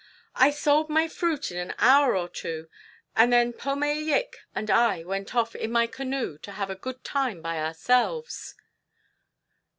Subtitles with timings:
[0.35, 2.67] "I sold my fruit in an hour or two,
[3.15, 7.03] and then Pome Yik and I went off in my canoe to have a good
[7.03, 8.55] time by ourselves."